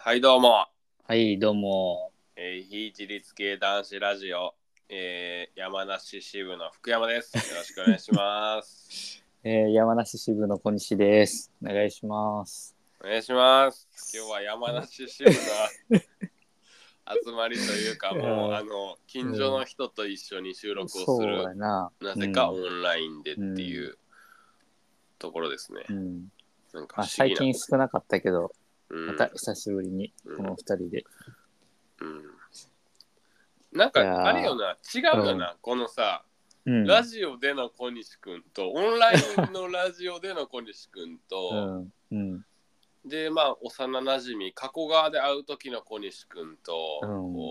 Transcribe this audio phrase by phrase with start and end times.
[0.00, 0.68] はいどうも、
[1.08, 2.12] はい、どうも。
[2.36, 4.54] えー、非一律系男子ラジオ、
[4.88, 7.36] えー、山梨支部の福山です。
[7.36, 9.24] よろしくお願いします。
[9.42, 11.52] えー、山梨支部の小西です。
[11.60, 12.76] お願いします。
[13.04, 13.88] お願いします。
[14.14, 15.36] 今日は山梨支部の
[17.26, 21.90] 集まりというか、 もううんあの近所の人と一緒に収録をすそうやる、な。
[22.00, 23.98] なぜかオうんンラインでっていう
[25.18, 25.84] ところですね。
[25.90, 26.32] うん。
[26.72, 27.04] なんか。
[27.04, 28.48] 最近少なかったけど、うん
[28.90, 31.04] また久しぶりにうんこの二人で。
[32.00, 32.24] うん
[33.72, 36.24] なんかあれよな、違うよな、このさ、
[36.64, 36.86] うん。
[36.86, 39.16] ラジオでの小西くんと、オンライ
[39.50, 41.84] ンのラジオでの小西くんうと。
[43.04, 47.00] で、まあ、幼なじみ、加古川で会う時の小西くんと、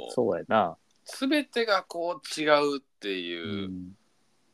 [0.09, 0.77] そうやな。
[1.05, 3.95] 全てがこう違うってういう、ん。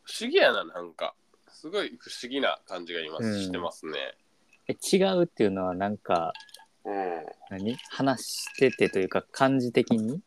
[0.04, 1.16] 不思議やな、なんか。
[1.50, 4.16] すごい不思議な感じが今うんしてますね。
[4.68, 6.53] え、違うっていうのはなんか、うん。
[7.50, 7.78] 何？
[7.90, 10.16] 話しててというか、漢字的に？
[10.16, 10.20] っ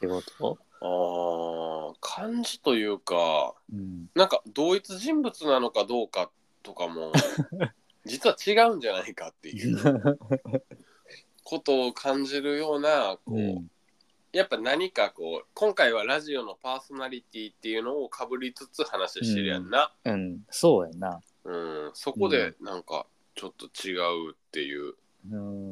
[0.00, 0.58] てこと？
[0.80, 4.06] ああ、漢字というか、うん。
[4.14, 6.30] なんか同一人物なのかどうか
[6.62, 7.12] とかも、
[8.04, 9.78] 実は違うんじゃないかっていう
[11.42, 13.70] ことを感じるような、こう、うん。
[14.32, 20.44] やっぱ何かこう今回はラジオのパーソナリティっていうのをかぶりつつ話してるやんな、うん。
[20.50, 21.20] そうやな。
[21.44, 23.06] うんそこでなんか
[23.36, 23.96] ちょっと違
[24.28, 24.94] うっていううん。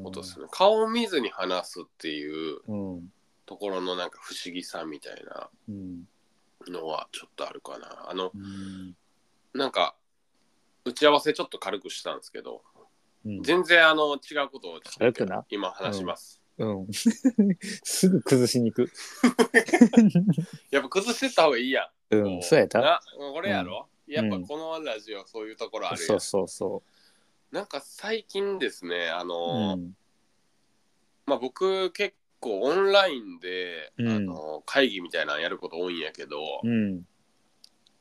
[0.04, 3.12] ことですね、顔を見ずに話すっていううん。
[3.44, 6.04] ところのなんか不思議さみたいなうん。
[6.68, 8.96] のはちょっとあるかなあのうん。
[9.52, 9.94] なんか
[10.84, 12.62] 打ち合わせちょっと軽くしたんですけど
[13.26, 13.42] うん。
[13.42, 15.44] 全然あの違うことをちょっと軽くな？
[15.50, 16.86] 今話します、うん。
[17.82, 18.90] すぐ崩しに行く。
[20.70, 22.80] やっぱ崩してった方がいいやんうん、そうやった？
[22.80, 23.00] な
[23.32, 26.82] これやろ、やっぱうんこのラジオそういうところあるやんそうそうそ
[27.52, 29.26] なんか最近ですねあう。
[29.26, 29.96] の、うん。
[31.26, 37.02] まあ僕結構オンラインで、うんあの会議みたいなのやること多いんやけど、うん。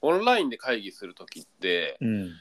[0.01, 2.31] オンラインで会議する時ってうん。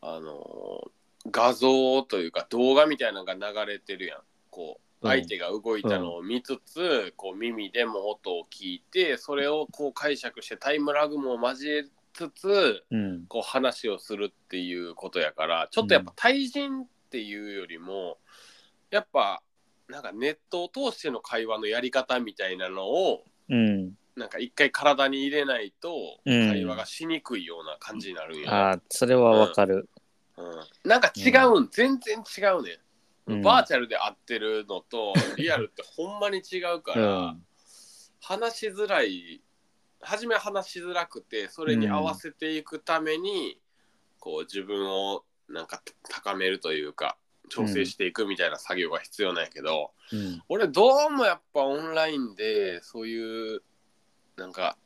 [0.00, 0.90] あの
[1.30, 4.18] 画像というか動画みたいなのが流れてるやん
[4.50, 13.26] こううん相手が動いたのを見つつ、こう耳でも音を聞いてそれをこう解釈してタイムラグも交えつつうん。
[13.26, 18.18] こう話をするっていうことやからちょっとやっぱ対人っていうよりも、
[18.90, 19.42] やっぱ
[19.88, 23.92] なんかネットを通しての会話のやり方みたいなのをうん。
[24.14, 29.88] なんか一回体に入れないとうん会話がしにくいような感じになるんや、ああ、それはわかる。
[30.36, 32.78] うん、なんか違うん、全然違うね、
[33.26, 37.44] うんん、バーチャルで会ってるのと リアルってほんまに違うかうら、ん。
[38.20, 39.42] 話しづらい
[40.02, 43.60] 初めは話しづらくてそれに合わせていくために、
[44.18, 47.16] こう自分をなんか高めるというか
[47.48, 50.42] 調整していくみたいな作業が必要なんやけど、うん。
[50.48, 53.62] 俺どうもやっぱオンラインでそういう
[54.36, 54.76] なんか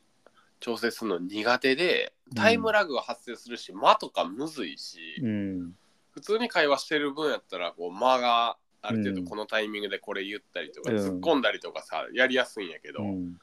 [0.60, 5.72] 調整するの苦手でタイムラグが発生するし、間とかむずいし、うん。
[6.10, 13.38] 普通に会話してる分やったらこう間がある程うん度このタイミングでこれ言ったりとか、うん突っ込んだりとかさやりやすいんやけど、うん。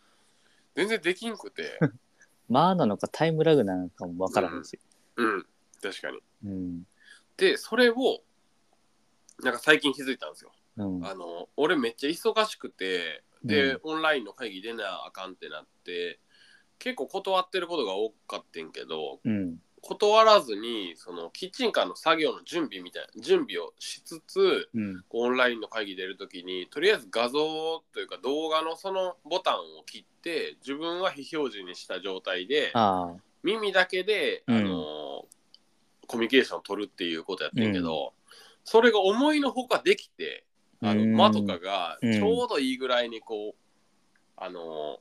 [0.76, 1.80] 全然できんくて
[2.50, 4.80] まあなのかタイムラグなのかもわからへんし。
[5.16, 5.46] うん
[5.82, 6.20] 確かに。
[6.46, 6.84] うん。
[7.38, 8.22] でそれを
[9.42, 10.52] なんか最近気づいたんですよ。
[10.78, 11.06] うん。
[11.06, 16.20] あの俺めっちゃ忙しくてで、うんオンラインの会議出なあかんってなって
[16.80, 19.58] 結構断ってることが多かってんけどうん。
[19.84, 25.04] 断らずにそのキッチンカーの作業の準備みたいな準備をしつつうん。
[25.10, 32.72] オンラインの会議出るときにとりあえず画像というか動画のそのボタンを切って自分は非表示にした状態で。
[33.44, 35.26] 耳だけで、うんあの
[36.06, 38.14] コミュニケーションを取るっていうことやってんけど、
[38.66, 40.46] それが思いのほかできて
[40.82, 43.56] あのうん間とかがうんちょうどいいぐらいにこう、
[44.38, 45.00] あの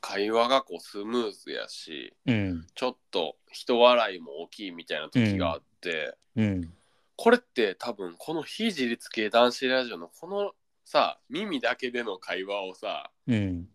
[0.00, 2.66] 会話がこうスムーズやしうん。
[2.74, 6.16] ちょっと人笑いも大きいみたいな時があって。
[6.36, 6.72] うん。
[7.16, 10.52] これって多分この非自立系男子ラジオのこの
[10.84, 13.68] さ耳だけでの会話をさうん。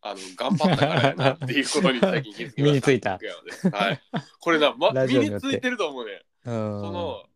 [0.00, 2.62] あの頑張ったからやなっていうことに最近気づきました。
[2.62, 3.18] 身についたは
[3.92, 4.00] い。
[4.40, 6.22] これな、ま、ラ身についてると思うね。
[6.44, 7.27] そその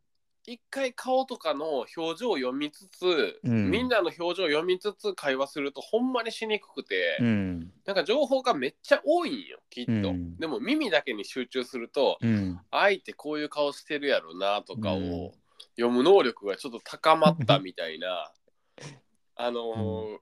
[0.44, 3.70] 一回顔とかの表情を読みつつ、うん。
[3.70, 7.72] みんなの表情を読みつつ会話するとほんまにしにくくて、うん。
[7.86, 10.36] なんか情報がめっちゃ多いんよきっと、うん。
[10.38, 12.60] でも耳だけに集中するとうん。
[12.72, 15.30] 相手こういう顔してるやろなとかをうん。
[15.76, 18.32] 読む能力がちょっと高まったみたいな
[19.36, 20.18] あのー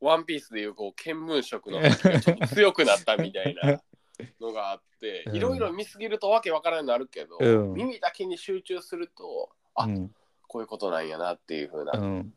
[0.00, 3.82] ワンピースでいうこう見聞色のちょっと強くなったみたいな
[4.40, 5.36] のがあってうん。
[5.36, 7.74] いろいろ見すぎるとわけわからんなるけど、うん。
[7.74, 9.50] 耳だけに集中すると
[9.82, 10.10] あ、うん。
[10.46, 12.32] こういうことなんやなっていう風なうん。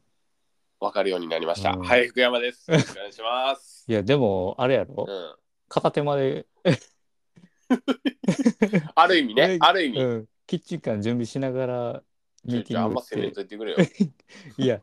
[0.82, 1.74] 分かるようになりました。
[1.74, 2.66] うんはい、福山です。
[2.70, 2.84] お願い
[3.14, 3.86] します。
[3.88, 5.36] いやでもあれやろ、うん、
[5.70, 6.48] 片手まで、
[8.96, 10.04] ある意味ねね、ある意味。
[10.04, 12.04] うん、キッチンカーの準備しながら
[12.44, 13.78] ミーティングって攻めといてくれよ。
[14.58, 14.82] いや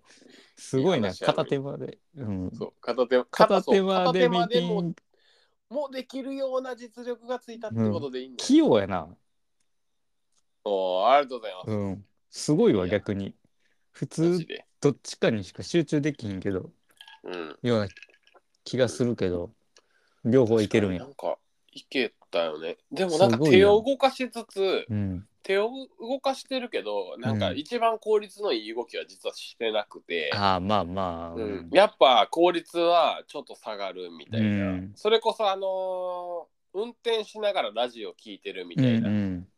[0.56, 4.94] すごいな片手まで、うん、そう片手片手間でミーティンもグ
[5.70, 8.46] もできるような実力がついたってことでいいんだよ。
[8.46, 9.08] 器用やな、
[10.64, 11.70] おーありがとうございます。
[11.70, 13.34] うん、すごいわ逆に。
[13.92, 14.64] 普マ通ジで。
[14.80, 16.70] どっちかにしか集中できひんけど
[17.24, 17.58] うん。
[17.62, 17.88] ような
[18.64, 19.50] 気がするけど
[20.24, 21.00] 両方いけるんや。
[21.00, 21.36] なんか
[21.72, 22.76] いけたよね。
[22.92, 25.26] でもなんかすごいやん手を動かしつつ、うん。
[25.42, 25.70] 手を
[26.00, 27.58] 動かしてるけど、なんかうん。
[27.58, 30.30] 一番効率のいい動きは実はしてなくて。
[30.34, 31.68] ああまあまあ、ううん。
[31.68, 34.92] ん、やっぱ効率はちょっと下がるみたいな、うん。
[34.94, 39.48] それこそあのー運転しながらラジオ聞いてるみたうんいな、うん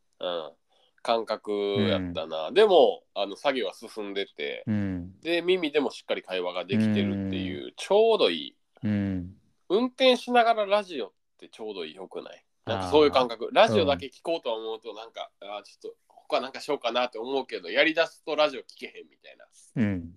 [1.02, 1.50] 感覚
[1.88, 5.18] やったな、でもあの作業は進んでてうん。
[5.20, 8.56] で耳でもしっかり会話ができてるっていう、ちょうどいい。
[8.84, 9.34] うん。
[9.68, 12.44] 運転しながらラジオってちょうどいいよくない？
[12.66, 13.48] なんかそういう感覚。
[13.52, 19.46] ラジオだけ聞こうと思うとなんか、あーちょっと他なんかしようかなって思うけどやりだすとラジオ聞けへんみたいな。
[19.76, 20.14] うん。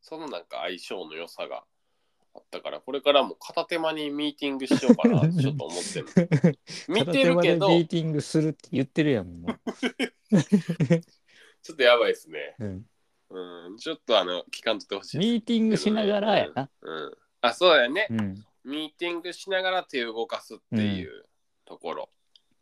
[0.00, 1.64] そのなんか相性の良さが
[2.34, 6.58] あったから、これからも片手間にミーティングしようかな ちょっと思ってる。
[6.88, 9.52] 見てるけど、片手間でミーティングするって言ってるやんもう、
[11.62, 12.56] ちょっとやばいですね。
[12.58, 12.86] うん、
[13.30, 15.30] うん、ちょっとあの、聞かんとってほしいです。
[15.30, 17.18] ミーティングしながらやな、うん。
[17.42, 18.06] あ、そうだよね。
[18.10, 21.26] うんミーティングしながら手を動かすっていう
[21.64, 22.10] ところ。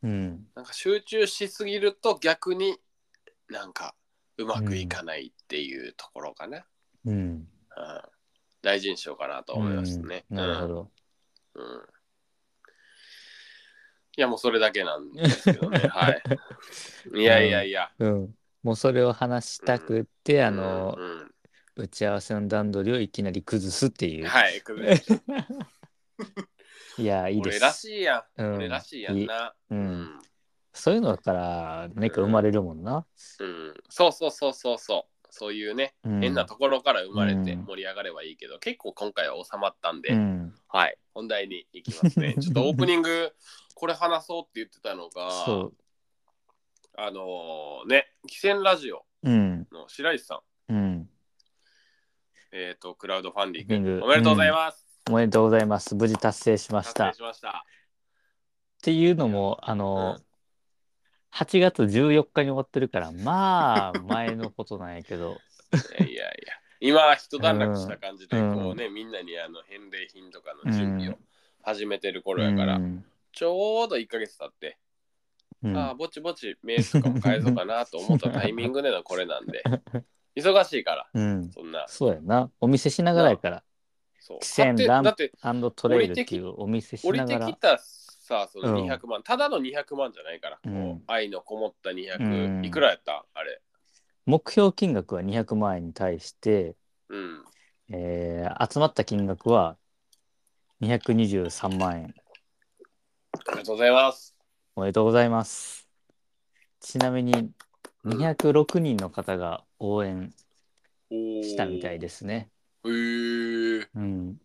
[0.03, 2.79] うんなんか集中しすぎると逆に
[3.51, 3.95] なんか
[4.39, 6.65] うまくいかないっていうところかな。
[7.05, 7.47] うんうん
[8.63, 10.25] 大事にしようかなと思いますね。
[10.31, 10.91] うんなるほど、
[11.55, 11.65] うん。
[11.65, 11.83] うん
[14.17, 15.79] いや、もうそれだけなんですけどね。
[15.89, 16.23] はい。
[17.15, 17.91] いやいやいや。
[18.01, 20.99] うん、もうそれを話したくって、あの、
[21.77, 28.43] 打ち合わせの段取りをいきなり崩すっていう、はい、崩れましたいやいいで俺らすしいやん。
[28.43, 29.55] うん俺らしいやんな。
[29.71, 30.21] うん
[30.73, 33.05] そういうのから何か生まれるもんな、
[33.41, 35.20] うんそうそうそうそうそう。
[35.31, 36.21] そういうね、うん。
[36.21, 37.65] 変なところから生まれてうん。
[37.65, 40.55] 盛り上がればいいけど、結構今回は収まったんで、うん。
[40.69, 42.35] はい、本題に行きますね。
[42.41, 43.33] ちょっとオープニング、
[43.75, 45.73] これ話そうって言ってたのが、そ
[46.97, 49.69] あのーね、汽船ラジオううん。
[49.73, 51.11] の白石さん、うん。
[52.53, 53.97] えっ、と、クラウドファンディング。
[54.01, 54.87] グ、おめでとうございます。
[55.09, 55.95] おめでとうございます。
[55.95, 57.05] 無事達成しました。
[57.05, 57.65] っ達成しました。
[58.83, 60.19] ていうのもあの、
[61.33, 65.39] 8月14日に終わってるからまあ前のことなんやけど。
[66.01, 66.17] いやいや。
[66.17, 68.55] いや、今、一段落した感じで、うん。
[68.55, 71.19] こうね、みんなにあの返礼品とかの準備を
[71.63, 73.05] 始めてる頃やから、うん。
[73.33, 74.79] ちょうど1ヶ月経って、
[75.63, 75.77] うん。
[75.77, 79.63] ああ、ぼちぼちメールとかも返そうかなと思ったタイミングでのこれなんで、
[80.37, 81.51] 忙しいから、うん。
[81.51, 82.51] そんな、そうやな。
[82.61, 83.63] お店しながらやから。
[84.19, 84.39] そう。
[84.39, 87.79] 汽船買ってランだって、アンドトレイルっていうお店し降りながらてきた
[88.31, 88.85] さ、そのうん。
[88.85, 91.03] 200万、ただの200万じゃないから、こううん。
[91.09, 92.65] 愛のこもった200、うん。
[92.65, 93.27] いくらやった？
[93.35, 93.61] あれ。
[94.25, 96.77] 目標金額は200万円に対して、
[97.09, 97.45] うん。
[97.91, 99.77] えー集まった金額は
[100.81, 102.15] 223万円。
[103.49, 104.37] ありがとうございます。
[104.77, 105.89] おめでとうございます。
[106.79, 107.51] ちなみに
[108.05, 110.33] 206人の方が応援
[111.11, 112.49] おしたみたいですね。
[112.85, 113.89] へー。
[113.95, 114.41] うん。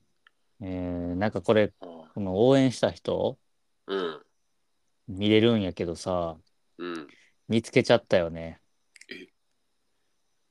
[0.61, 3.37] えーなんかこれあこの応援した人
[3.87, 4.21] うん。
[5.07, 6.37] 見れるんやけどさ
[6.77, 7.07] うん。
[7.47, 8.59] 見つけちゃったよね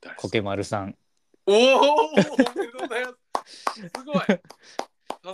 [0.01, 0.97] 誰コケマルさん
[1.47, 2.35] おおおめでと
[2.79, 3.13] うございま
[3.45, 3.75] す。
[3.75, 4.17] すごい。
[4.17, 4.39] さ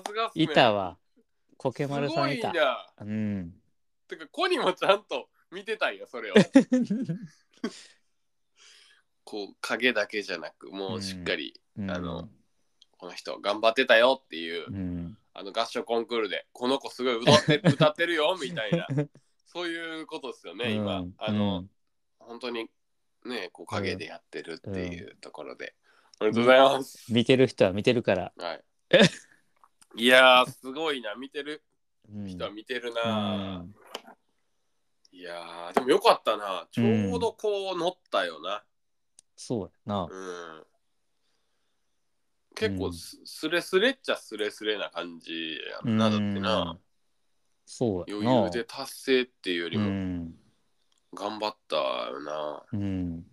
[0.06, 0.44] すがっすね。
[0.44, 0.98] いたわ
[1.56, 2.86] コケマルさんいたすごいな。
[3.00, 3.54] うん
[4.08, 6.34] てか、コニもちゃんと見てたんや、それを。
[9.22, 12.28] こう、影だけじゃなく、もうしっかり、うんあの
[13.00, 18.86] この人頑張ってたよっていう、うんあの合唱コンクールで、この子すごい歌って 歌ってるよみたいな、
[19.46, 20.98] そういうことですよね、今。
[20.98, 21.70] うんあの、うん
[22.18, 22.68] 本当に
[23.24, 25.74] ね、こう影でやってるっていうところで。
[26.18, 27.12] ありがとうございます。
[27.12, 28.64] 見てる人は見てるから、はい。
[29.96, 31.62] いやー、すごいな、見てる
[32.12, 33.58] うん人は見てるうな。
[33.60, 33.74] ん
[35.12, 36.68] いやー、でもよかったな。
[36.70, 38.62] ちょうどこう乗ったよな。
[39.36, 40.66] そうやなうん。
[42.60, 42.76] 結うん。
[42.76, 46.10] 構すすれすれっちゃすれすれな感じやんな。
[46.10, 46.78] だってな、
[47.66, 50.34] そう余裕で達成っていうよりうもん。
[51.14, 52.66] 頑張ったよな。
[52.72, 53.24] うん。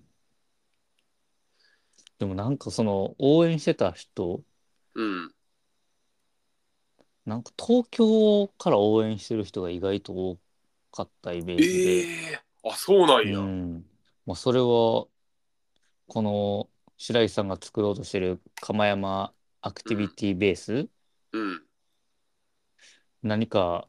[2.20, 4.44] でもなんかその応援してた人。
[4.96, 5.34] うん。
[7.26, 10.40] なんか東京から応援してる人が意外と多
[10.92, 13.30] かったイメーえジで、えー、あ、そうなんや。
[13.30, 13.90] うん。
[14.26, 15.08] まあ、それは
[16.08, 20.90] この白石さんが作ろうとしてる釜山アクティビティベース、
[21.32, 21.62] うん。
[23.22, 23.88] 何か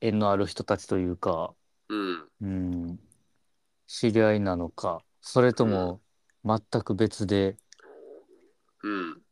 [0.00, 1.54] 縁のある人たちというか、
[1.88, 2.28] うん。
[2.40, 3.00] うん、
[3.86, 6.00] 知り合いなのか、それとも
[6.44, 7.56] 全く別で、
[8.82, 9.22] うん。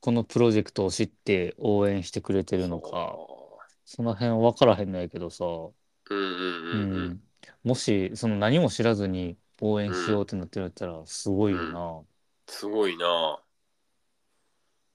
[0.00, 3.16] このプロジェクトを知って応援してくれてるのか、
[3.84, 5.72] その辺分からへんのやけどさ、うん
[6.10, 7.10] うんううんうん。
[7.10, 7.22] ん、
[7.64, 12.04] もしその何も知らずに応援しようってなってるんやったらすごいよな。
[12.46, 13.42] すごいな。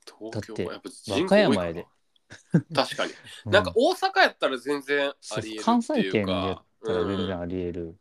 [0.06, 1.88] 東京はやっぱ人和歌山やで。
[2.74, 3.14] 確かに。
[3.46, 6.66] うなんか大阪やったら全然ありえる関っていう西圏でやかっ。
[6.84, 7.98] たら全うん然ありえる。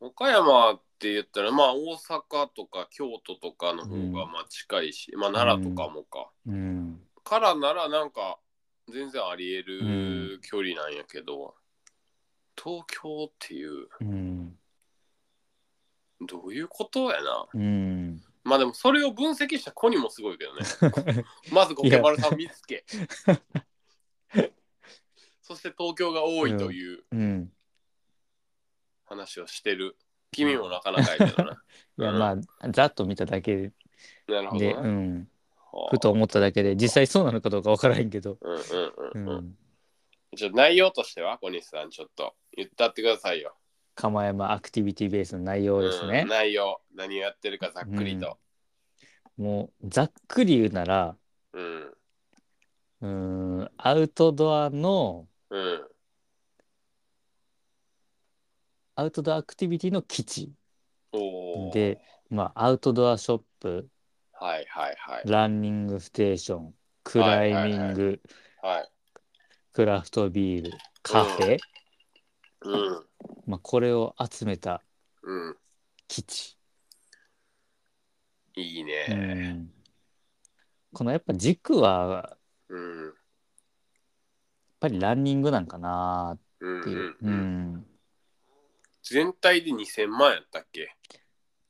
[0.00, 7.02] 岡山って言ったらまあ大阪とか京都とかの方うんがまあ近いし、まあ奈良とかもか、うん。
[7.24, 8.38] からならなんか
[8.88, 11.56] 全然ありえうる距離なんやけど、
[12.56, 14.31] 東京っていううん。
[16.26, 18.22] どういうことやなうん。
[18.44, 22.84] まあでもそれを分析した子にもすごいけどね まずゴケバルさん見つけ
[25.42, 27.52] そして東京が多いといううん。
[29.04, 29.96] 話をしてる
[30.30, 31.52] 君もなかなかやけどな
[31.98, 33.72] いや、うんまあ、ざっと見ただけで、
[34.26, 35.28] なるほどな、うん。
[35.72, 38.38] はあふと思っただけで、実際そうなのかどうかわからへんけど。
[38.40, 39.58] うんうんううんうん、ん。
[40.34, 43.54] じゃあ内容としては小西さんちょっと言ったってくださいよ
[43.94, 46.22] 釜山アクティビティベースの内容ですね。
[46.22, 46.28] うん。
[46.28, 46.80] 内容。
[46.94, 48.38] 何をやってるかざっくりと。
[49.36, 51.16] もう、ざっくり言うなら、
[51.52, 51.94] うん。
[53.00, 55.88] うーん、アウトドアの、うん
[58.94, 60.52] アウトドアアクティビティの基地
[61.72, 63.88] で、まあ、アウトドアショップ、
[64.32, 65.22] はいはいはい。
[65.24, 68.20] ランニングステーション、クライミング、
[68.60, 68.90] はい。
[69.72, 71.58] クラフトビール、カフェ、
[72.64, 73.06] うん
[73.46, 74.82] まあ、これを集めた
[75.22, 75.56] うん
[76.08, 76.56] 基地。
[78.56, 78.92] ういいね
[79.54, 79.72] ん、
[80.92, 82.38] このやっぱ軸は、やっ
[82.68, 83.14] うん
[84.80, 86.98] ぱりランニングなんかなうんっていう。
[86.98, 87.32] ううん
[87.76, 87.86] ん。
[89.02, 90.94] 全体で2000万やったっけ？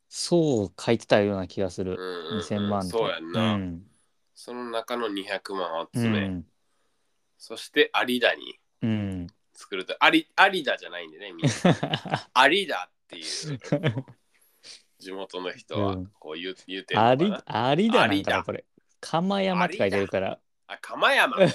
[0.09, 1.93] そう書いてたような気がする。
[1.93, 2.83] うんうんうん2000万。
[2.83, 3.83] そうやんな、うん。
[4.35, 6.45] その中の200万集め、ん。
[7.39, 9.12] そして有田にうん。
[9.62, 11.50] 作ると有有田じゃないんでねみんな。
[12.50, 13.25] 有田っていう。
[14.99, 16.07] 地元の人はうん。
[16.19, 18.64] こう言う言うてるありありだなんこれ。
[19.00, 20.38] 釜山って書いてるから。
[20.66, 21.37] あ釜山。
[21.38, 21.52] あー。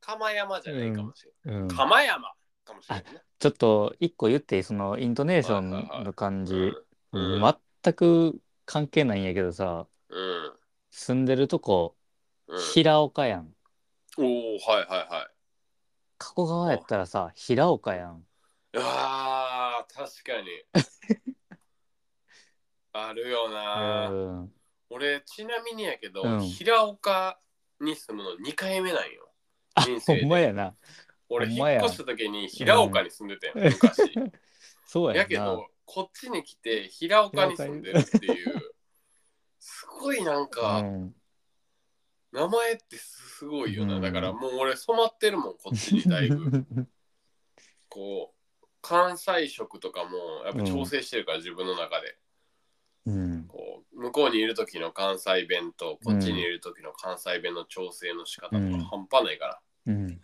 [0.00, 1.68] 釜山じゃないかもしれない、うん。
[1.68, 2.32] 釜山
[2.64, 3.22] かもしれないね。
[3.38, 7.32] ちょっと一個言ってそのイントネーションの感じ、うん。
[7.34, 7.54] うん。
[7.82, 9.86] 全く関係ないんやけどさ。
[10.08, 10.52] うん。
[10.90, 11.96] 住んでるとこ
[12.46, 12.60] うん。
[12.60, 13.52] 平岡やん。
[14.16, 15.35] おおはいはいはい
[16.18, 18.24] 加古川やったらさ平岡やん。
[18.76, 20.48] あー確かに。
[22.92, 24.52] あるような、ん。
[24.88, 26.40] 俺ちなみにやけど、うん。
[26.40, 27.38] 平岡
[27.80, 29.30] に住むの2回目なんよ。
[29.84, 30.24] 人生で。
[30.24, 30.74] んまやな。
[31.28, 34.12] 俺引っ越した時に平岡に住んでたよ、昔。
[34.86, 38.74] そうややけどこっちに来て平岡に住んでるっていう
[39.58, 41.14] すごいなんか、うん
[42.32, 44.02] 名前ってすごいよな、うん。
[44.02, 46.66] だからもう俺染まってるもんこっちにだいぶ。
[47.88, 52.18] こう関西色とかもやっぱ調整してるから、自分の中で。
[53.06, 53.44] うん。
[53.48, 58.78] こう向こうにいる時の関西弁とこっちにいる時の関西弁の調整の仕方とうん。
[58.78, 60.20] か半端ないから、うん。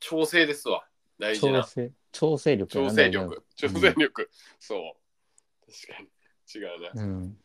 [0.00, 0.86] 調整ですわ
[1.18, 3.46] 大事調な整調整力や調な整力。
[3.54, 3.80] 調うん。
[3.80, 5.72] 整力、そう。
[5.72, 6.08] 確かに。
[6.54, 7.38] 違うな、うん。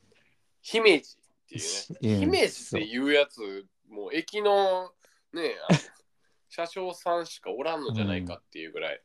[0.61, 1.17] 姫路
[1.49, 4.91] っていうね、うん姫路っていうやつもう駅の
[5.33, 5.79] ねあの
[6.49, 9.01] 車掌さんしかおらんのじゃないかっていうぐらい、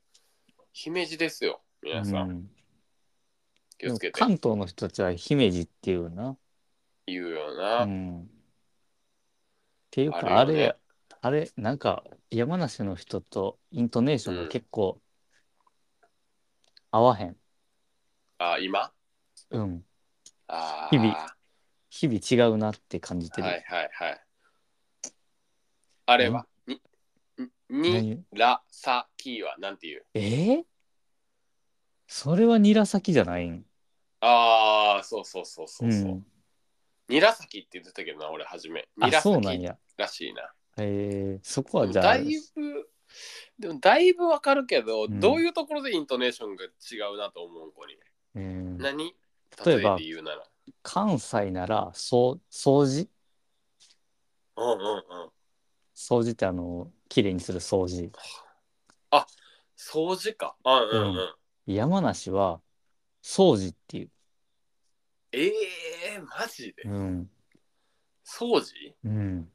[0.72, 2.50] 姫路ですよ皆さん、うん。
[3.78, 4.12] 気をつけて。
[4.12, 6.38] 関東の人たちは姫路っていうな。
[7.06, 8.22] 言うよな、うん。
[8.22, 8.26] っ
[9.90, 10.64] ていうかあるよね。
[11.20, 15.00] あれあれなんか山梨の人とイントネーションが結構
[16.90, 17.36] 合わへん。
[18.38, 18.92] あ今？
[19.50, 19.84] うん。
[20.48, 21.10] あ日々。
[21.10, 21.33] は
[21.94, 24.20] 日々違うなって感じてる、いはいはい。
[26.06, 26.44] あれは？
[26.66, 26.80] に
[27.70, 28.24] に何？
[28.32, 30.04] らさきはなんていう？
[30.14, 30.18] え？
[30.18, 30.64] ー、
[32.08, 33.64] それは韮崎じゃないん？
[34.22, 36.26] ああそうそうそうそうそう、ん、
[37.08, 38.88] 韮崎って言ってたけどな俺初め。
[39.00, 39.78] あ韮崎そうなんや。
[39.96, 40.52] らしいな。
[40.78, 42.24] えー、そこはじゃあだい
[42.56, 42.88] ぶ
[43.60, 45.20] でもだいぶわかるけど、うん。
[45.20, 46.68] どういうところでイントネーションが違
[47.14, 47.96] うなと思う子に。
[48.34, 48.78] うん。
[48.78, 49.14] 何？
[49.64, 49.96] 例えば。
[49.96, 50.42] で言うなら。
[50.82, 53.08] 関西ならそう掃除？
[54.56, 55.30] うんうんうん。
[55.94, 58.10] 掃除ってあのきれいにする掃除
[59.76, 60.56] 掃除か。
[60.64, 61.34] うんうんうん。
[61.74, 62.60] 山梨は
[63.22, 64.10] 掃除っていう
[65.32, 66.82] ええー、マジで？
[66.84, 67.30] うん。
[68.24, 68.94] 掃除？
[69.04, 69.50] うん。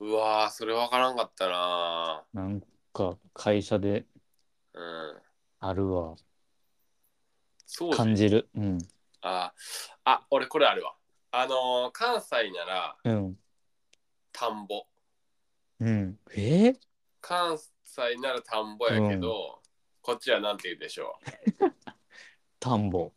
[0.00, 2.60] うわーそれ分からんかったななん
[2.92, 4.04] か会社で
[4.74, 5.16] うん
[5.60, 6.16] あるわ。
[7.66, 7.96] 掃除？
[7.96, 8.48] 感じる。
[8.54, 8.78] うん。
[9.22, 9.52] あ
[10.04, 10.94] あ俺これあるわ
[11.32, 13.38] あのー関西ならうん。
[14.32, 14.86] 田んぼ
[15.80, 16.18] うん。
[16.34, 16.68] え？
[16.70, 16.76] ー、
[17.20, 19.60] 関西なら田んぼやけど、
[20.02, 21.18] こっちはなんて言うでしょ
[22.60, 23.06] 田んぼ。
[23.06, 23.12] う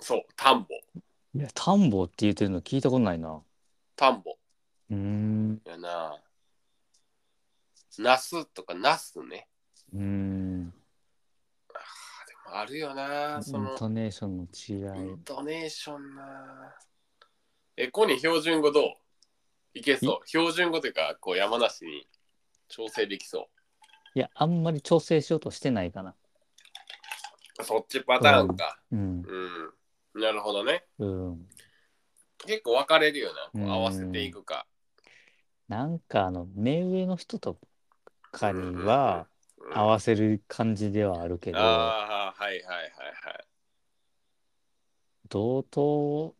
[0.00, 0.74] そう田んぼ
[1.34, 3.42] いや、田んぼって言ってるの聞いたことないな。
[3.94, 4.36] 田んぼ
[4.90, 5.62] うーん。
[5.64, 6.20] やな
[7.98, 9.48] ナスとかナスね
[9.92, 10.74] うーん。
[12.52, 15.08] あるよなそインのトネーションの違い。
[15.08, 15.18] イン。
[15.24, 16.74] トネーションな。
[17.76, 18.92] えコニー標準語どう？
[19.74, 20.26] いけそう。
[20.26, 22.08] 標準語というかこう山梨に
[22.68, 23.48] 調整できそ
[24.14, 26.14] いや、あんまり調整しようとしてないかな。
[27.60, 28.78] うそっちパターンか。
[28.90, 29.22] うん。
[30.14, 30.84] うん、なるほどね。
[30.98, 31.46] うん。
[32.46, 33.72] 結構分かれるよなこううん。
[33.72, 34.66] 合わせていくか。
[35.68, 37.58] なんか、あの、目上の人と
[38.30, 39.35] かにはうん
[39.72, 42.84] 合わせる感じではあるけど、ああはいはいはい
[43.22, 43.46] はい。
[45.28, 46.34] 同等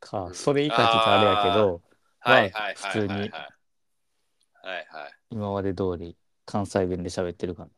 [0.00, 0.24] か。
[0.24, 0.34] う、ん。
[0.34, 1.82] それ以下ちょっとあれやけど、
[2.20, 3.08] はいはいはい普通に。
[3.08, 5.12] はいはい。
[5.30, 7.70] 今まで通り関西弁で喋ってるかな。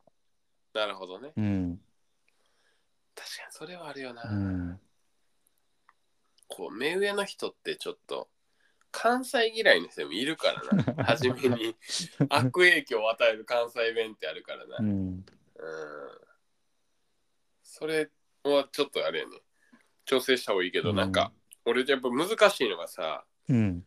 [0.72, 1.32] なるほどね。
[1.36, 1.80] うん。
[3.14, 4.80] 確かにそれはあるよな、うん。
[6.48, 8.28] こう目上の人ってちょっと
[8.92, 11.76] 関西嫌いの人もいるからな 初めに
[12.28, 15.24] 悪影響を与える関西弁ってあるからなううんん。
[17.62, 18.10] それ
[18.44, 19.32] はちょっとあれやね
[20.04, 21.32] 調整した方がいいけど、うんなんか
[21.64, 23.84] 俺やっぱ難しいのがさうん。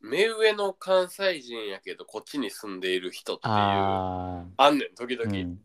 [0.00, 5.24] 目上の関西人やけどこっちに住んでいる人っていうああんねん時あ。
[5.24, 5.60] 々、うん。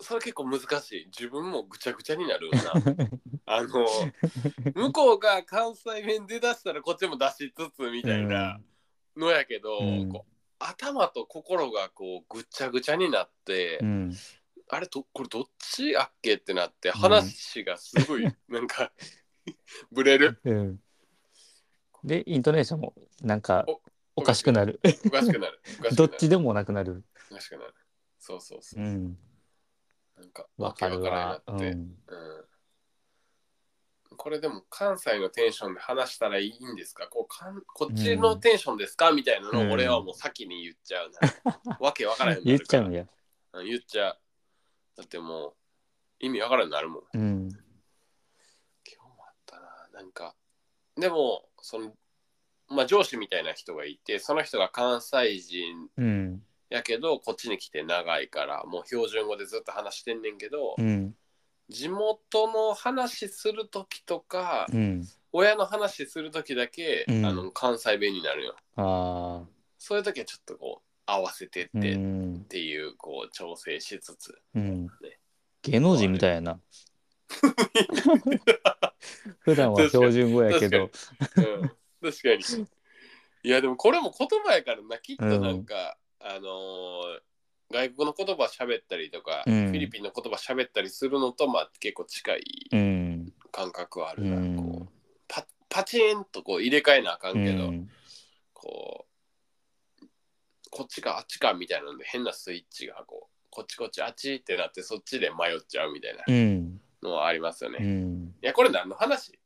[0.00, 2.72] それ結構難しい自分もぐちゃぐちゃになるよな
[3.46, 3.86] あの
[4.74, 8.60] 向こうが関西弁出だしたらこっちも出しつつみたいな
[9.16, 14.16] のやけど、うんこう頭と心がこうぐちゃぐちゃになって、うん。
[14.70, 18.92] あれとこれどっちやっけってなって話がすごいなんか
[19.92, 20.80] ブレるうん。
[22.02, 23.80] で、イントネーションもなんかお
[24.16, 24.80] おかしくなる。
[25.06, 27.04] おかしくなるおかしくなる どっちでもなくなる。
[27.30, 27.74] おかしくなる
[28.18, 29.18] そうそうそうう、ん。
[30.24, 31.08] なんかわかるて、
[31.52, 31.60] うん。
[31.60, 32.44] うん
[34.16, 37.08] これでも関西のテンションで話したらいいんですか？
[37.08, 41.76] こうかんこっちのテンションですか、みたいなのを俺はもう先に言っちゃうな。
[41.80, 43.06] わけわからんように言っちゃうんや。
[43.54, 44.18] うん言っちゃう。
[44.96, 45.54] だってもう
[46.20, 47.02] 意味わからんなるもん。
[47.12, 47.48] うん。
[47.48, 49.88] 今日もあったな。
[49.92, 50.36] なんか、
[50.96, 51.92] でも、その、
[52.68, 56.46] まあ上司みたいな人がいて、その人が関西人うん。
[56.70, 61.14] やけど、こっちに来て長いから、もう標準語でずっと話してんねんけど、うん。
[61.68, 65.06] 地元の話するときとか、うん。
[65.32, 68.56] 親の話するときだけ、うんあの関西弁になるよ。
[68.76, 69.48] ああ。
[69.78, 72.44] そういうときはちょっとこう、合わせてって、うっん。
[72.48, 74.38] ていう、こう、調整しつつ。
[74.54, 75.18] うんね。
[75.62, 76.60] 芸能人みたいやな。
[79.40, 80.82] 普段は標準語やけど。
[80.82, 82.66] うん、確かに。
[83.42, 87.20] いや、でもこれも言葉やからな、きっとなんか、あのー
[87.72, 93.32] 外国の言葉喋ったりとか、うんフィリピンの言葉喋ったりするのと、まあ結構近いうん。
[93.50, 94.36] 感覚はあうるな。
[94.38, 94.88] んこう
[95.26, 97.88] パパチンとこう入れ替えなあかんけど、うん
[98.52, 99.06] こ
[100.02, 100.06] う、
[100.70, 106.80] こっちかあっちかみたいなので変なスイッチがこう、こっちこっちあっちってなってそっちで迷っちゃうみたいなうん。
[107.02, 107.78] のはありますよね。
[107.80, 108.34] ういん。
[108.42, 109.38] や、これ何の話？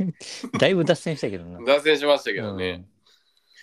[0.58, 1.60] だいぶ脱線したけどな。
[1.64, 2.86] 脱線しましたけどね。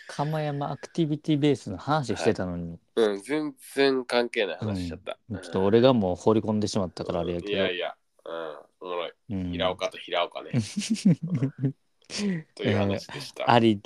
[0.10, 0.16] うん。
[0.16, 5.18] 釜山アクティビティベースの話してたのに、うん、全然関係ない話しちゃった。
[5.42, 7.54] ちょっと俺がもう放り込んでしまったからあれやけど。
[7.54, 9.14] いやいや、うん、おもろい。
[9.30, 10.52] うん平岡と平岡ね。
[12.56, 13.50] という話でした。
[13.50, 13.82] あり、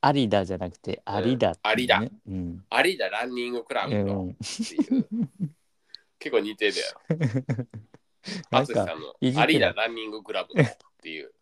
[0.00, 2.64] ありだじゃなくて、ありだってね、ありだうん。
[2.84, 4.30] 有田ランニングクラブのうん。
[4.30, 5.08] っていう。
[6.18, 7.00] 結構似てるやろ。
[8.50, 11.32] なん淳さか、んのいじってない有田ランニングクラブのっていう。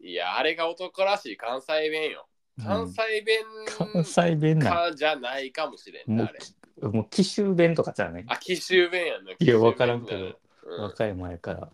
[0.00, 2.28] いや、あれが男らしい関西弁よ。
[2.62, 6.38] 関西弁関西弁なかじゃないかもしれんな、もあれ。
[6.78, 8.24] う、もう奇襲弁とかじゃない？
[8.28, 9.32] あ、奇襲弁やんな。
[9.32, 10.36] いや、わからんけど、うん
[10.80, 11.68] 和歌山やから。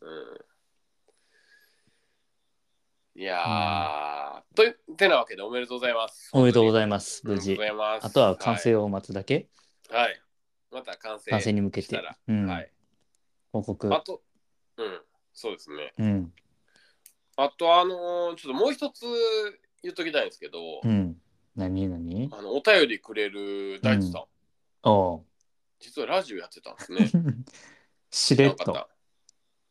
[0.00, 0.38] うん
[3.18, 6.28] いやー、といてなわけでおめでとうございます。
[6.34, 7.58] おめでとうごいざいます、無事。
[8.02, 9.48] あとは完成を待つだけ、
[9.88, 10.02] はい。
[10.02, 10.20] はい。
[10.70, 12.18] また完成完成に向けしてたら。
[12.28, 12.70] うんはい。
[13.52, 13.94] 報告。
[13.94, 14.22] あと、
[14.76, 15.00] うん、
[15.32, 15.94] そうですね。
[15.96, 16.34] うん。
[17.36, 19.06] あと、あのーちょっともう一つ
[19.86, 21.16] 言っときたいんですけど、うん。
[21.54, 22.28] 何何？
[22.32, 24.24] あのお便りくれる大地さん、
[24.88, 25.24] おう。
[25.78, 27.10] 実はラジオやってたんですね。
[28.10, 28.56] しれっと。
[28.56, 28.88] 知らんかった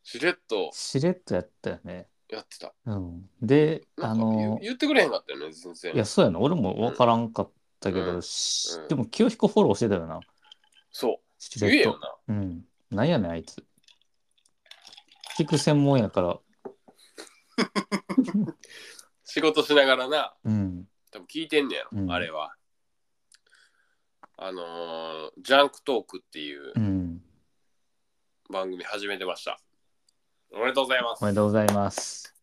[0.04, 2.08] しれっとしれっとやったよね。
[2.30, 2.74] やってた。
[2.86, 3.30] うん。
[3.42, 5.96] で、あなんか言のう、言ってくれへんかったよね、全然。
[5.96, 6.40] いや、そうやな。
[6.40, 10.20] 俺もわからんかったけど、うんうんしでも清彦フォローしてたよな。
[10.92, 11.44] そう。
[11.44, 12.00] しれっと言えよ。
[12.00, 12.36] な。
[12.36, 12.66] うん。
[12.90, 13.64] なんやねん、あいつ。
[15.38, 16.40] 聞く専門やから。
[19.26, 20.88] 仕事しながらな、うん。
[21.12, 22.56] 多分聞いてんねやろ、うんあれは。
[24.38, 27.22] あのージャンクトークっていううん。
[28.50, 29.60] 番組始めてました。
[30.52, 31.24] おめでとうございます。
[31.24, 32.34] おめでとうございます。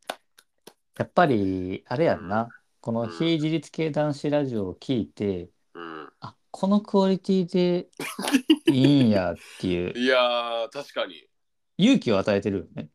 [0.98, 2.48] やっぱり、あれやんな。
[2.80, 7.88] このうん非自立系男子ラジオを聞いて、うん、あ、このクオリティで
[8.66, 11.28] いいんやっていう いやー、確かに。
[11.78, 12.90] 勇気を与えてるよね。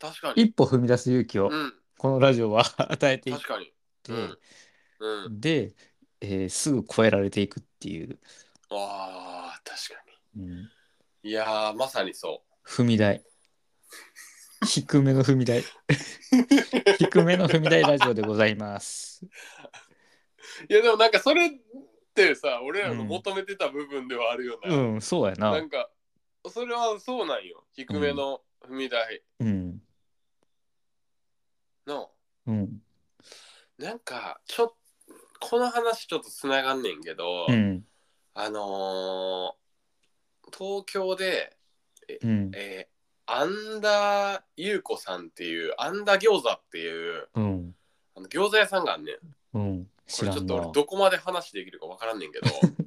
[0.00, 0.42] 確かに。
[0.42, 3.66] 一歩踏み出す勇気を、うん、このラジオは 与えていっ確かに。
[4.02, 4.38] て、うん。
[5.00, 5.40] うん。
[5.40, 5.74] で、
[6.20, 8.18] えーすぐ超えられていくっていう、
[8.70, 10.02] ああ、確か
[10.36, 10.70] うん
[11.22, 11.30] に。
[11.30, 13.24] いやー、まさにそ踏み台。
[14.66, 15.62] 低めの踏み台。
[16.98, 19.24] 低めの踏み台ラジオでございます。
[20.70, 20.72] う。
[20.72, 21.50] いや、でもなんかそれっ
[22.14, 24.74] てさ、俺らの求めてた部分ではあるよな。
[24.74, 25.50] うん、そうやな。
[25.52, 25.90] なんか、
[26.50, 27.64] それはそうなんよ。
[27.72, 29.22] 低めの踏み台。
[29.40, 29.57] うん。
[32.48, 32.82] の、うん。
[33.78, 34.72] なんか、ちょっ
[35.40, 37.84] この話ちょっとつながんねんけど、うん。
[38.34, 39.58] あのー
[40.56, 41.56] 東京で、
[42.22, 42.50] うん。
[42.54, 42.98] えー
[43.30, 47.74] アンダーゆうこさんっていう、アンダー餃子っていう、うん。
[48.16, 49.58] あの餃子屋さんがあんねん。
[49.58, 49.84] うん。
[49.84, 50.72] これちょっと俺。
[50.72, 52.46] どこまで話できるかわからんねんけど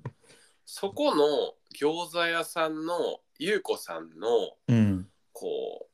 [0.65, 5.12] そこの餃子屋さんのゆうこさんのうん。
[5.32, 5.88] こ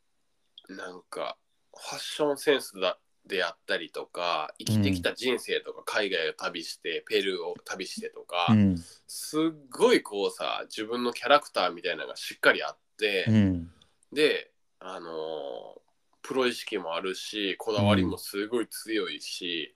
[0.70, 1.38] うなんか
[1.76, 8.78] ファッションセンスだであったりとか生きてきた人生とか、海外を旅してペルーを旅してとか、うん。
[9.08, 13.72] すっごいこうさ自分のキャラクターみたいなのがしっかりあって、うん。
[14.12, 15.80] であのー
[16.24, 19.74] プロ意識もあるしこだわりもすごい強いし、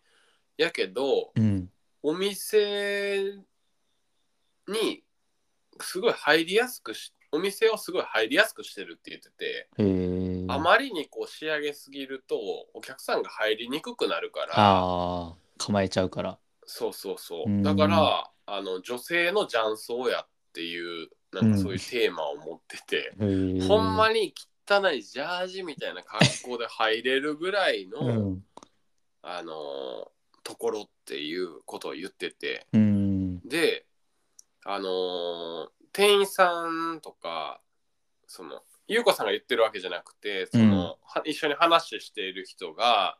[0.58, 1.70] やけどうん。
[2.04, 3.36] お店
[4.68, 5.04] に
[5.80, 9.68] すごい入りやすくしお店をすごい入りやすくしてるって言ってて。
[10.50, 12.38] あまりにこう仕上げすぎると
[12.74, 16.38] お客さんが入りにくくなるからああ、構えちゃうから。
[16.66, 23.68] そうそうそううんだからあの女性の雀荘やっていうなんかそういうテーマを持ってて、へえ。
[23.68, 24.34] ほんまに
[24.70, 28.46] 汚いジャージみたいな格好で入れるぐらいの、うん。
[29.22, 30.12] あのー
[30.44, 33.40] ところっていうことを言っててうん。
[33.48, 33.86] で
[34.66, 37.62] あのー店員さんとか
[38.28, 43.18] その優子さんが言ってるわけじゃなくてその、は一緒に話している人が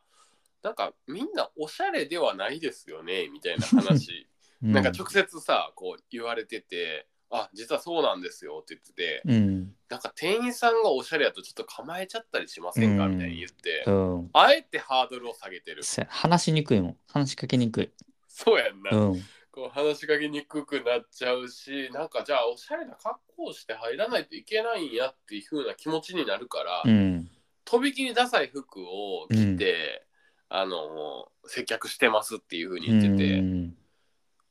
[0.62, 4.28] なんかみんなおしゃれではないですよねみたいな話
[4.62, 9.74] なんか直接さこう言われててあ実はそうなんですよって言っててうん。
[9.88, 14.30] なんか店員さんがおしゃれやとちょっと構えちゃったりしませんかうんみたいに言ってうん。
[14.34, 16.96] あえてハードルを下げてるせ話しにくいもん。
[17.08, 17.90] 話しかけにくい。
[18.28, 19.24] そうやんな、うん。
[19.52, 27.30] こう話しかけにくくなっちゃうしなんかじゃあおしゃれな格好をして入らないといけないんやっていう風な気持ちになるから、うん。
[27.64, 30.06] とびきりダサい服を着て、
[30.48, 33.76] あの接客してますっていう風に言ってて、うん。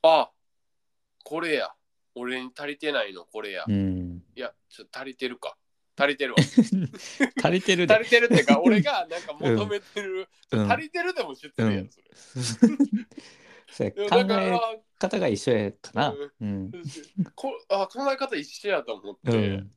[0.03, 0.29] あ
[1.23, 1.71] これや。
[2.13, 4.23] 俺に足りてないのこれや、いうん。
[4.35, 5.57] やちょっと足りてるか。
[5.97, 6.37] 足りてるわ。
[7.41, 7.95] 足りてるで。
[7.95, 10.71] 足りてるっていうか俺がなんか求めてる、うん。
[10.71, 11.89] 足りてるでも知ってるやん、うん。
[13.71, 14.59] それそれでも考えだから
[15.01, 16.15] 方が一緒やかな。
[16.41, 16.71] うん。
[17.35, 19.71] こあ考え方一緒やと思って、うん。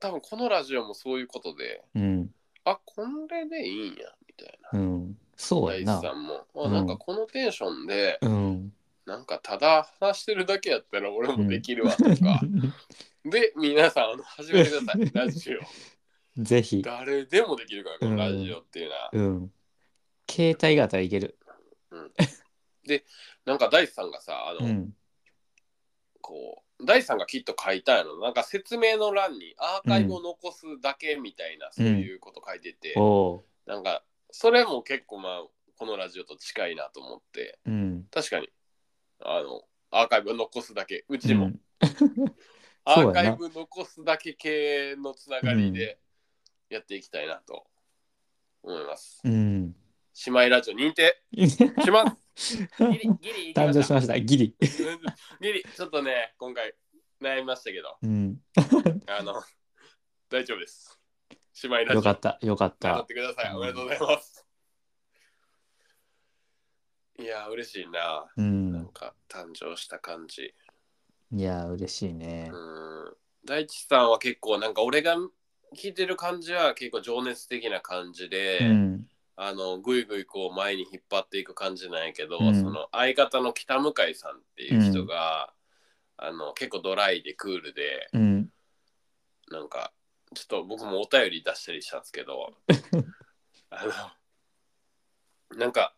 [0.00, 2.34] 多分このラジオもそういうことでうん。
[2.64, 5.18] あこれでいいんやみたいなうん。
[5.36, 5.98] そう大やな。
[5.98, 8.72] 地さんも、うんあなんかこのテンションでうん。
[9.06, 12.40] なんかただ話してるだけやったら俺もできるわとか、
[13.26, 16.80] で皆さんあの始めてください ラジオぜひ。
[16.80, 19.52] 誰でもできるからこのラジオっていうのは、うん。
[20.30, 21.38] 携帯型いける。
[23.44, 24.94] なんか大地さんがさあの、うん。
[26.20, 28.18] こう大地さんがきっと書いたんやろ。
[28.20, 33.44] なんか説明の欄にアーカイブを残すだけみたいな、そういうこと書いてて、おう。
[33.66, 35.42] なんかそれも結構まあ
[35.78, 37.58] このラジオと近いなと思って。
[37.66, 38.06] うん。
[38.10, 38.48] 確かに。
[39.20, 41.04] あのアーカイブを残すだけ。
[41.08, 41.60] うちも、うん。
[42.84, 45.98] アーカイブ残すだけ系のつながりで
[46.68, 47.66] やっていきたいなと
[48.62, 49.74] 思います、うん。
[50.26, 51.22] 姉妹ラジオ認定
[51.82, 54.18] しますギリギリ 誕生したました。
[54.18, 54.56] ギリ。
[55.40, 56.74] ギリちょっとね今回
[57.20, 58.40] 悩みましたけどうん。
[59.06, 59.42] あの
[60.28, 61.00] 大丈夫です
[61.62, 62.38] 姉妹ラジオよかった。
[62.42, 62.76] よかっ。
[62.80, 64.44] 頑張ったてくださいおめでとうございます
[67.18, 68.46] いや嬉しいなうな
[68.80, 68.88] んん。
[68.88, 70.52] か誕生した感じ
[71.32, 72.50] いや、嬉しいね。
[72.52, 72.56] う
[73.10, 75.16] ん大地さんは結構なんか俺が
[75.76, 79.06] 聞いてる感じは結構情熱的な感じで、うん。
[79.36, 85.52] あのぐいぐいこう前に引っ張っていく感じなんやけど、うんその相方の北向井さんっていう人が、
[86.16, 88.48] あの結構ドライでクールでうん。
[89.50, 89.92] なんか
[90.34, 92.54] ちょっと僕もお便り出したりしたんですけど
[93.70, 93.84] あ
[95.50, 95.94] のなんか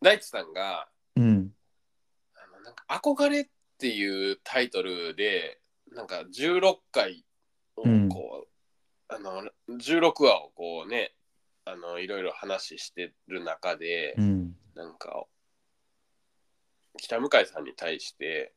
[0.00, 1.54] 大地さんがうん。
[2.34, 5.60] あのなんか憧れっていうタイトルで
[5.92, 7.24] なんか16回
[7.76, 11.14] をうんこう、あの16話をこうね
[11.66, 14.56] あのいろいろ話してる中で、うん。
[14.74, 15.24] なんか
[16.98, 18.52] 北向井さんに対して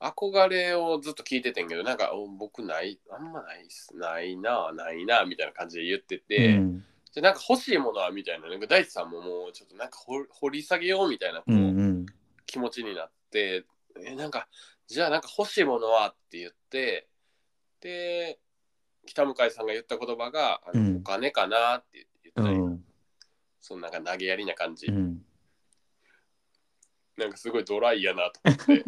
[0.00, 6.84] 憧れをずっと聞いててんけどなんかお僕ないあんまないっすないなないなみたいな感じで言ってて、うん。
[7.14, 11.60] でなんか欲しいものはみたいななんか大地さんももうちょっとなんか掘掘り下げようみたいなこう、うん。
[11.60, 12.06] うん。
[12.46, 13.64] 気持ちになって
[14.00, 14.48] えなんか
[14.86, 17.08] じゃあなんか欲しいものはって言って
[17.80, 18.38] で
[19.06, 22.84] 北向井さんが言った言葉があの、うんお金かなって言ったり、うん。
[23.60, 25.24] そのなんか投げやりな感じ、うん。
[27.16, 28.84] なんかすごいドライやなと思って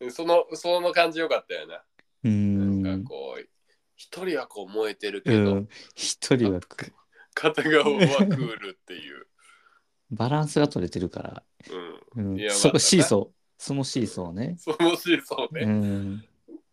[0.00, 1.84] で そのその感じよかったよな、
[2.24, 3.04] うなんん。
[3.04, 3.48] かこう
[3.96, 5.68] 一人はこう燃えてるけど、うん。
[5.94, 6.92] 一人はく
[7.34, 9.26] 片側はクールっていう、
[10.10, 11.42] バランスが取れてるから。
[12.16, 12.52] うん、うんいや。
[12.52, 13.34] そこまあシーソー。
[13.56, 14.56] そのシーソーね。
[14.58, 15.64] そのシーソーね、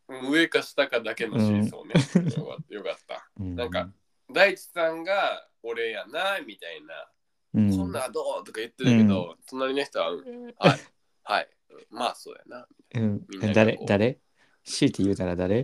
[0.09, 0.31] うん。
[0.31, 2.97] 上か下かだけのシーソーね、よかったよかっ
[3.41, 3.91] なんか、
[4.31, 7.11] 大地さんが俺やなみたいな、
[7.53, 10.45] うん、こんなんどうとか言ってるけど、隣の人は、うん。
[10.57, 10.79] はい。
[11.23, 11.49] はい。
[11.89, 12.67] まあそうやな。
[12.95, 13.25] うん。
[13.29, 13.87] みんなが誰こう。
[13.87, 14.19] 誰？
[14.63, 15.63] 強いて言うたら誰？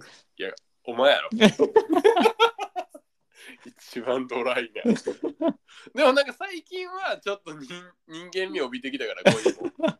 [0.85, 1.29] お前やろ。
[3.65, 4.93] 一番ドライな。
[5.93, 7.73] でもなんか最近はちょっと人
[8.07, 9.99] 人間味を帯びてきたからこういうの。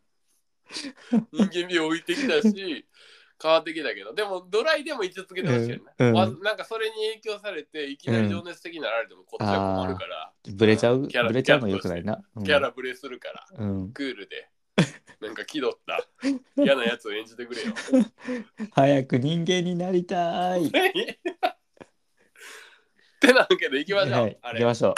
[1.50, 2.88] 人間味を帯びてきたし
[3.42, 4.14] 変わってきたけど。
[4.14, 6.14] でもドライでも位置づけてほしいよね、うんうん。
[6.16, 12.22] わなんかそれに影響されていきなり情熱的になられてもこっちは困るから、ブレちゃうキャラブレちゃうのよくないな。
[12.36, 12.44] うん。
[12.44, 13.48] キャラブレするから。
[13.58, 13.92] うん。
[13.92, 14.50] クールで。
[15.20, 16.08] なんか気取った。
[16.62, 17.74] 嫌なやつを演じてくれよ。
[18.72, 20.66] 早く人間になりたい。
[23.18, 24.60] ってなわけでいきましょう、はい、あれ。
[24.60, 24.94] 行きましょ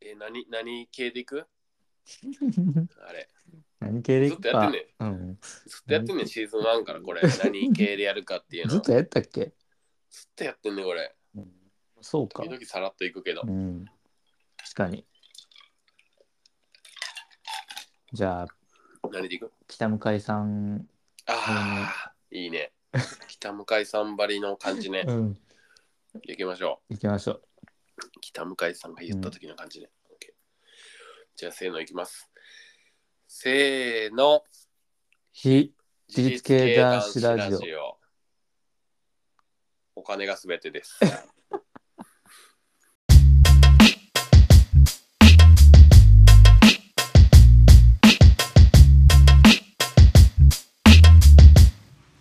[0.00, 1.38] え何何系でいく？
[1.38, 1.46] う。
[3.06, 3.28] あれ
[3.86, 5.38] 何系でずっとやってんねうん。
[5.40, 7.00] ずっとやってんねんシーズン1から。
[7.00, 7.22] これ。
[7.44, 8.72] 何系でやるかっていうの。
[8.72, 9.52] ずっとやったっけ？
[10.10, 11.14] ずっとやってんねんこれ。
[11.36, 11.52] うん。
[12.00, 12.42] そうか。
[12.42, 12.50] 時。
[12.50, 13.42] 々さらっといくけど。
[13.46, 13.84] うん。
[14.56, 15.06] 確かに。
[18.12, 18.46] じゃあ、
[19.10, 19.52] 何でいく？
[19.68, 20.88] 北向井さん。
[21.26, 22.72] ああ、いいね。
[23.28, 25.04] 北向井さんばりの感じね。
[25.06, 25.38] うん。
[26.22, 27.36] いきましょ行きましょう。
[27.36, 30.34] う北向井さんが言った時の感じね、オッケー。
[31.36, 32.30] じゃあせーのいきます
[33.28, 34.42] せーの。
[35.32, 35.72] 非
[36.08, 37.80] 自立系男子ラジオ。
[37.80, 37.98] オ。
[39.96, 40.98] お金がすべてです。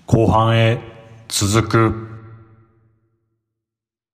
[0.08, 0.80] 後半へ
[1.28, 2.14] 続く。